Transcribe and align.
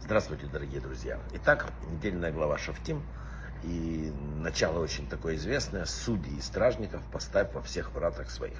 Здравствуйте, 0.00 0.46
дорогие 0.52 0.80
друзья. 0.80 1.18
Итак, 1.32 1.66
недельная 1.90 2.30
глава 2.30 2.58
Шафтим. 2.58 3.02
И 3.64 4.12
начало 4.36 4.78
очень 4.78 5.08
такое 5.08 5.34
известное. 5.34 5.84
Судьи 5.84 6.36
и 6.38 6.40
стражников 6.40 7.02
поставь 7.10 7.52
во 7.52 7.60
всех 7.60 7.92
вратах 7.92 8.30
своих. 8.30 8.56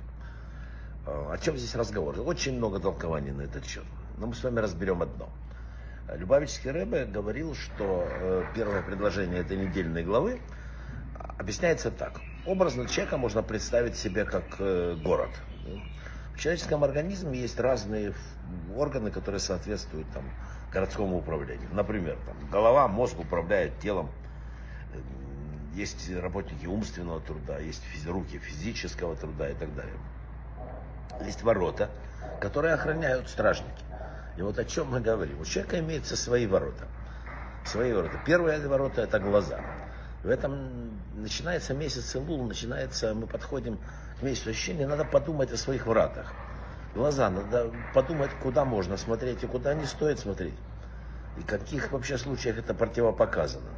О 1.06 1.36
чем 1.40 1.56
здесь 1.56 1.76
разговор? 1.76 2.18
Очень 2.18 2.56
много 2.56 2.80
толкований 2.80 3.30
на 3.30 3.42
этот 3.42 3.64
счет. 3.64 3.84
Но 4.18 4.26
мы 4.26 4.34
с 4.34 4.42
вами 4.42 4.58
разберем 4.58 5.00
одно. 5.02 5.28
Любавический 6.12 6.72
Рэбе 6.72 7.04
говорил, 7.04 7.54
что 7.54 8.08
э, 8.08 8.44
первое 8.56 8.82
предложение 8.82 9.38
этой 9.38 9.56
недельной 9.56 10.02
главы 10.02 10.40
объясняется 11.38 11.92
так. 11.92 12.20
Образно 12.44 12.88
человека 12.88 13.18
можно 13.18 13.40
представить 13.44 13.94
себе 13.94 14.24
как 14.24 14.56
э, 14.58 14.96
город. 15.00 15.30
В 16.34 16.38
человеческом 16.38 16.82
организме 16.82 17.38
есть 17.38 17.58
разные 17.60 18.14
органы, 18.74 19.10
которые 19.10 19.40
соответствуют 19.40 20.10
там, 20.12 20.24
городскому 20.72 21.18
управлению. 21.18 21.68
Например, 21.72 22.16
там, 22.26 22.50
голова, 22.50 22.88
мозг 22.88 23.18
управляет 23.18 23.78
телом. 23.80 24.10
Есть 25.74 26.10
работники 26.14 26.66
умственного 26.66 27.20
труда, 27.20 27.58
есть 27.58 27.82
руки 28.06 28.38
физического 28.38 29.16
труда 29.16 29.50
и 29.50 29.54
так 29.54 29.74
далее. 29.74 29.94
Есть 31.24 31.42
ворота, 31.42 31.90
которые 32.40 32.74
охраняют 32.74 33.28
стражники. 33.28 33.84
И 34.36 34.42
вот 34.42 34.58
о 34.58 34.64
чем 34.64 34.90
мы 34.90 35.00
говорим. 35.00 35.40
У 35.40 35.44
человека 35.44 35.78
имеются 35.78 36.16
свои 36.16 36.46
ворота. 36.46 36.86
Свои 37.64 37.92
ворота. 37.92 38.18
Первые 38.26 38.66
ворота 38.66 39.02
это 39.02 39.18
глаза. 39.18 39.60
В 40.22 40.28
этом 40.28 41.00
начинается 41.16 41.74
месяц 41.74 42.14
Илул, 42.14 42.44
начинается, 42.44 43.12
мы 43.12 43.26
подходим 43.26 43.78
к 44.20 44.22
месяцу 44.22 44.50
ощущения, 44.50 44.86
надо 44.86 45.04
подумать 45.04 45.52
о 45.52 45.56
своих 45.56 45.86
вратах. 45.86 46.32
Глаза, 46.94 47.28
надо 47.28 47.72
подумать, 47.92 48.30
куда 48.40 48.64
можно 48.64 48.96
смотреть 48.96 49.42
и 49.42 49.46
куда 49.46 49.74
не 49.74 49.86
стоит 49.86 50.20
смотреть. 50.20 50.54
И 51.38 51.40
в 51.40 51.46
каких 51.46 51.90
вообще 51.90 52.18
случаях 52.18 52.58
это 52.58 52.72
противопоказано. 52.72 53.70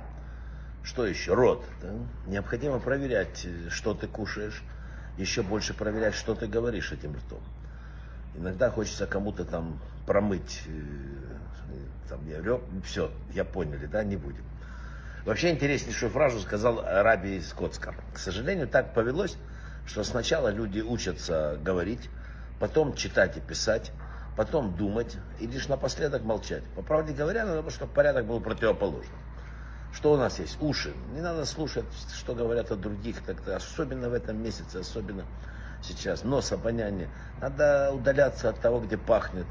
Что 0.83 1.07
еще? 1.07 1.33
Рот. 1.33 1.65
Да? 1.81 1.93
Необходимо 2.27 2.79
проверять, 2.79 3.47
что 3.71 3.95
ты 3.95 4.07
кушаешь, 4.07 4.63
еще 5.17 5.43
больше 5.43 5.73
проверять, 5.73 6.15
что 6.15 6.35
ты 6.35 6.47
говоришь 6.47 6.93
этим 6.93 7.17
ртом. 7.17 7.41
Иногда 8.35 8.71
хочется 8.71 9.07
кому-то 9.07 9.45
там 9.45 9.79
промыть, 10.07 10.63
э, 10.67 12.09
там, 12.09 12.21
я, 12.29 12.61
все, 12.85 13.11
я 13.33 13.45
поняли, 13.45 13.87
да, 13.87 14.03
не 14.05 14.17
будем. 14.17 14.45
Вообще 15.25 15.53
интереснейшую 15.53 16.11
фразу 16.11 16.39
сказал 16.41 16.85
Раби 16.85 17.37
из 17.37 17.51
Коцка. 17.55 17.95
К 18.13 18.19
сожалению, 18.19 18.69
так 18.69 18.93
повелось, 18.93 19.39
что 19.87 20.05
сначала 20.05 20.49
люди 20.49 20.81
учатся 20.81 21.59
говорить, 21.63 22.11
потом 22.61 22.95
читать 22.95 23.39
и 23.39 23.41
писать, 23.41 23.91
потом 24.37 24.77
думать 24.77 25.17
и 25.41 25.47
лишь 25.47 25.69
напоследок 25.69 26.25
молчать. 26.25 26.63
По 26.77 26.83
правде 26.83 27.15
говоря, 27.15 27.47
надо, 27.47 27.71
чтобы 27.71 27.93
порядок 27.95 28.27
был 28.27 28.41
противоположным. 28.41 29.19
Что 29.95 30.13
у 30.13 30.17
нас 30.19 30.41
есть? 30.41 30.61
Уши. 30.61 30.93
Не 31.15 31.23
надо 31.23 31.47
слушать, 31.47 31.87
что 32.15 32.35
говорят 32.35 32.71
о 32.71 32.77
других, 32.77 33.23
тогда, 33.25 33.57
особенно 33.57 34.11
в 34.11 34.13
этом 34.13 34.43
месяце, 34.43 34.77
особенно 34.77 35.25
сейчас. 35.83 36.25
Нос, 36.25 36.53
обоняние. 36.53 37.09
Надо 37.41 37.93
удаляться 37.95 38.51
от 38.51 38.61
того, 38.61 38.81
где 38.81 38.99
пахнет, 38.99 39.47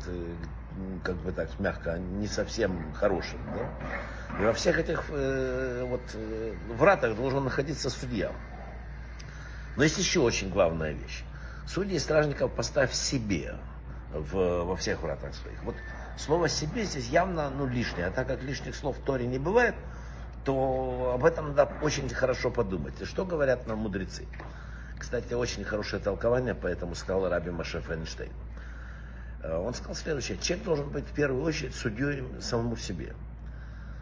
как 1.04 1.16
бы 1.18 1.32
так 1.32 1.50
мягко, 1.60 1.98
не 1.98 2.28
совсем 2.28 2.94
хорошим. 2.94 3.40
Да? 3.56 4.40
И 4.40 4.46
во 4.46 4.54
всех 4.54 4.80
этих 4.80 5.06
э, 5.10 5.86
вот, 5.88 6.02
э, 6.14 6.54
вратах 6.78 7.16
должен 7.16 7.44
находиться 7.44 7.90
судья. 7.90 8.32
Но 9.76 9.84
есть 9.84 9.98
еще 9.98 10.20
очень 10.22 10.50
главная 10.50 10.92
вещь. 10.92 11.24
Судьи 11.68 11.96
и 11.96 12.00
стражников 12.00 12.52
поставь 12.52 12.94
себе 12.94 13.56
в, 14.12 14.64
во 14.64 14.76
всех 14.76 15.02
вратах 15.02 15.34
своих. 15.36 15.62
Вот 15.64 15.76
слово 16.18 16.50
«себе» 16.50 16.84
здесь 16.86 17.08
явно 17.10 17.50
ну, 17.50 17.66
лишнее. 17.66 18.08
А 18.08 18.12
так 18.12 18.28
как 18.28 18.42
лишних 18.44 18.76
слов 18.76 18.98
в 18.98 19.04
Торе 19.04 19.26
не 19.26 19.40
бывает, 19.40 19.76
то 20.46 21.14
об 21.16 21.26
этом 21.26 21.56
надо 21.56 21.72
очень 21.82 22.10
хорошо 22.10 22.52
подумать. 22.52 23.00
И 23.02 23.06
что 23.06 23.26
говорят 23.26 23.68
нам 23.68 23.80
мудрецы? 23.80 24.28
Кстати, 24.98 25.34
очень 25.34 25.64
хорошее 25.64 26.02
толкование, 26.02 26.56
поэтому 26.56 26.96
сказал 26.96 27.30
Раби 27.30 27.52
Маше 27.52 27.82
Фейнштейн. 27.82 28.32
Э, 29.44 29.58
он 29.58 29.74
сказал 29.74 29.96
следующее. 29.96 30.38
Человек 30.38 30.66
должен 30.66 30.90
быть 30.90 31.06
в 31.06 31.14
первую 31.14 31.44
очередь 31.44 31.76
судьей 31.76 32.24
самому 32.42 32.76
себе. 32.78 33.14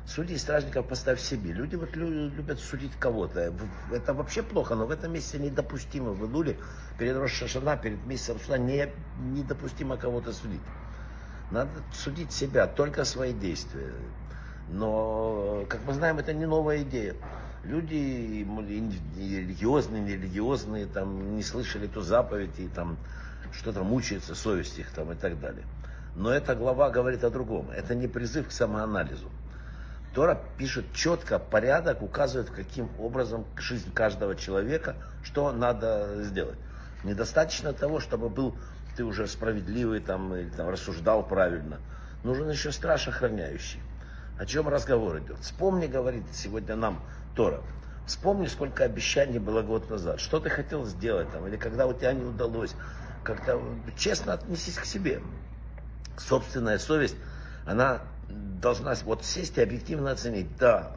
Судей 0.05 0.35
и 0.35 0.37
стражников 0.37 0.87
поставь 0.87 1.19
себе. 1.19 1.51
Люди 1.51 1.75
вот 1.75 1.95
любят 1.95 2.59
судить 2.59 2.91
кого-то. 2.99 3.53
Это 3.91 4.13
вообще 4.13 4.43
плохо, 4.43 4.75
но 4.75 4.85
в 4.85 4.91
этом 4.91 5.13
месте 5.13 5.37
недопустимо. 5.37 6.11
В 6.11 6.23
Илуле 6.25 6.57
перед 6.97 7.15
Рошашана, 7.17 7.77
перед 7.77 8.03
месяцем 8.05 8.39
суда 8.39 8.57
не, 8.57 8.89
недопустимо 9.19 9.97
кого-то 9.97 10.33
судить. 10.33 10.61
Надо 11.51 11.69
судить 11.93 12.31
себя, 12.31 12.65
только 12.65 13.05
свои 13.05 13.33
действия. 13.33 13.93
Но, 14.69 15.65
как 15.69 15.81
мы 15.85 15.93
знаем, 15.93 16.17
это 16.17 16.33
не 16.33 16.45
новая 16.45 16.81
идея. 16.81 17.15
Люди 17.63 17.93
и 17.93 18.43
религиозные, 19.17 20.01
нерелигиозные, 20.01 20.87
там, 20.87 21.35
не 21.35 21.43
слышали 21.43 21.87
ту 21.87 22.01
заповедь, 22.01 22.57
и 22.57 22.67
там 22.67 22.97
что-то 23.53 23.83
мучается, 23.83 24.35
совесть 24.35 24.79
их 24.79 24.91
там 24.91 25.11
и 25.11 25.15
так 25.15 25.39
далее. 25.39 25.63
Но 26.15 26.31
эта 26.31 26.55
глава 26.55 26.89
говорит 26.89 27.23
о 27.23 27.29
другом. 27.29 27.69
Это 27.71 27.95
не 27.95 28.07
призыв 28.07 28.47
к 28.49 28.51
самоанализу. 28.51 29.29
Тора 30.13 30.41
пишет 30.57 30.85
четко 30.93 31.39
порядок, 31.39 32.01
указывает, 32.01 32.49
каким 32.49 32.89
образом 32.99 33.45
жизнь 33.57 33.93
каждого 33.93 34.35
человека, 34.35 34.95
что 35.23 35.51
надо 35.53 36.23
сделать. 36.23 36.57
Недостаточно 37.03 37.71
того, 37.71 37.99
чтобы 37.99 38.29
был 38.29 38.55
ты 38.97 39.05
уже 39.05 39.25
справедливый 39.27 40.01
там, 40.01 40.35
или 40.35 40.49
там, 40.49 40.69
рассуждал 40.69 41.25
правильно. 41.25 41.79
Нужен 42.23 42.49
еще 42.49 42.71
страж 42.71 43.07
охраняющий. 43.07 43.79
О 44.37 44.45
чем 44.45 44.67
разговор 44.67 45.19
идет? 45.19 45.39
Вспомни, 45.39 45.87
говорит 45.87 46.23
сегодня 46.33 46.75
нам 46.75 47.01
Тора. 47.35 47.61
Вспомни, 48.05 48.47
сколько 48.47 48.83
обещаний 48.83 49.39
было 49.39 49.61
год 49.61 49.89
назад. 49.89 50.19
Что 50.19 50.39
ты 50.39 50.49
хотел 50.49 50.85
сделать 50.85 51.31
там, 51.31 51.47
или 51.47 51.55
когда 51.55 51.87
у 51.87 51.93
тебя 51.93 52.11
не 52.11 52.25
удалось. 52.25 52.75
Как-то 53.23 53.61
честно 53.97 54.33
отнесись 54.33 54.75
к 54.75 54.85
себе. 54.85 55.21
Собственная 56.17 56.79
совесть, 56.79 57.15
она 57.65 58.01
должна 58.61 58.95
вот 59.05 59.25
сесть 59.25 59.57
и 59.57 59.61
объективно 59.61 60.11
оценить. 60.11 60.47
Да, 60.57 60.91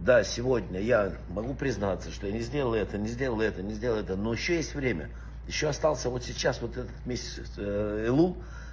да, 0.00 0.24
сегодня 0.24 0.80
я 0.80 1.12
могу 1.28 1.54
признаться, 1.54 2.10
что 2.10 2.26
я 2.26 2.32
не 2.32 2.40
сделал 2.40 2.74
это, 2.74 2.98
не 2.98 3.08
сделал 3.08 3.40
это, 3.40 3.62
не 3.62 3.74
сделал 3.74 3.98
это, 3.98 4.16
но 4.16 4.32
еще 4.32 4.56
есть 4.56 4.74
время. 4.74 5.10
Еще 5.46 5.68
остался 5.68 6.10
вот 6.10 6.24
сейчас 6.24 6.60
вот 6.60 6.72
этот 6.72 7.06
месяц 7.06 7.52
э, 7.58 8.08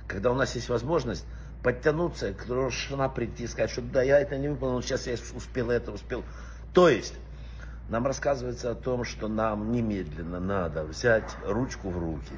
когда 0.08 0.32
у 0.32 0.36
нас 0.36 0.56
есть 0.56 0.70
возможность 0.70 1.26
подтянуться, 1.64 2.34
к 2.34 2.48
Рошана 2.50 3.08
прийти 3.08 3.48
сказать, 3.48 3.70
что 3.70 3.82
да, 3.82 4.02
я 4.02 4.20
это 4.20 4.38
не 4.38 4.50
выполнил, 4.50 4.82
сейчас 4.82 5.08
я 5.08 5.16
успел 5.36 5.70
это, 5.70 5.92
успел. 5.92 6.24
То 6.74 6.90
есть, 6.90 7.14
нам 7.90 8.08
рассказывается 8.08 8.72
о 8.72 8.76
том, 8.76 9.04
что 9.04 9.28
нам 9.28 9.72
немедленно 9.72 10.40
надо 10.40 10.84
взять 10.84 11.30
ручку 11.46 11.90
в 11.90 11.98
руки 11.98 12.34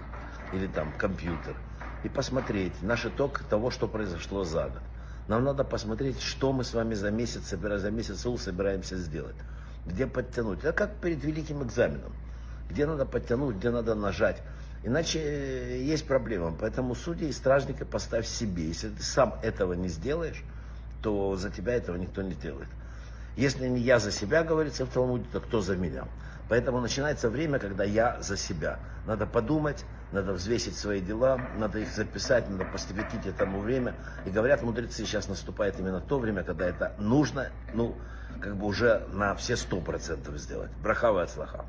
или 0.54 0.68
там 0.68 0.94
компьютер 0.98 1.56
и 2.04 2.10
посмотреть 2.10 2.82
наш 2.82 3.06
итог 3.06 3.40
того, 3.50 3.72
что 3.72 3.88
произошло 3.88 4.44
за 4.44 4.64
год. 4.64 4.82
Нам 5.28 5.44
надо 5.44 5.64
посмотреть, 5.64 6.22
что 6.22 6.52
мы 6.52 6.64
с 6.64 6.74
вами 6.74 6.94
за 6.96 7.10
месяц, 7.12 7.50
за 7.50 7.92
месяц 7.92 8.26
УЛ 8.26 8.38
собираемся 8.38 8.98
сделать. 8.98 9.36
Где 9.86 10.06
подтянуть. 10.06 10.60
Это 10.60 10.74
как 10.74 10.96
перед 10.96 11.24
великим 11.24 11.64
экзаменом. 11.64 12.14
Где 12.70 12.86
надо 12.86 13.06
подтянуть, 13.06 13.56
где 13.56 13.70
надо 13.70 13.96
нажать. 13.96 14.42
Иначе 14.84 15.20
э, 15.20 15.82
есть 15.82 16.06
проблема. 16.08 16.54
Поэтому 16.60 16.94
судьи 16.94 17.30
и 17.30 17.32
стражника 17.32 17.86
поставь 17.86 18.28
себе. 18.28 18.68
Если 18.68 18.90
ты 18.90 19.02
сам 19.02 19.36
этого 19.42 19.74
не 19.74 19.88
сделаешь, 19.88 20.44
то 21.02 21.36
за 21.38 21.50
тебя 21.50 21.74
этого 21.74 21.96
никто 21.96 22.22
не 22.22 22.34
делает. 22.34 22.68
Если 23.36 23.68
не 23.68 23.80
я 23.82 24.00
за 24.00 24.12
себя, 24.12 24.44
говорится 24.44 24.86
в 24.86 24.90
Талмуде, 24.90 25.26
то 25.32 25.40
кто 25.40 25.62
за 25.62 25.76
меня? 25.76 26.06
Поэтому 26.50 26.80
начинается 26.80 27.30
время, 27.30 27.58
когда 27.58 27.84
я 27.84 28.22
за 28.22 28.38
себя. 28.38 28.80
Надо 29.08 29.26
подумать, 29.26 29.86
надо 30.12 30.34
взвесить 30.34 30.78
свои 30.78 31.02
дела, 31.02 31.42
надо 31.58 31.80
их 31.80 31.90
записать, 31.90 32.48
надо 32.50 32.66
посвятить 32.66 33.26
этому 33.26 33.60
время. 33.60 33.96
И 34.26 34.30
говорят 34.30 34.62
мудрецы, 34.62 35.06
сейчас 35.06 35.28
наступает 35.28 35.80
именно 35.80 36.00
то 36.00 36.20
время, 36.20 36.44
когда 36.44 36.68
это 36.68 36.94
нужно, 37.00 37.50
ну, 37.74 37.96
как 38.40 38.56
бы 38.56 38.68
уже 38.68 39.08
на 39.14 39.34
все 39.36 39.56
сто 39.56 39.82
процентов 39.82 40.38
сделать. 40.38 40.72
Брахава 40.84 41.24
от 41.24 41.32
слаха. 41.32 41.66